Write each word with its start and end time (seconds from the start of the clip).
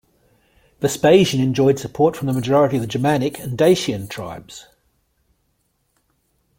Vespasian 0.79 1.39
enjoyed 1.39 1.77
support 1.77 2.15
from 2.17 2.25
the 2.25 2.33
majority 2.33 2.75
of 2.77 2.81
the 2.81 2.87
Germanic 2.87 3.37
and 3.37 3.55
Dacian 3.55 4.07
tribes. 4.07 4.65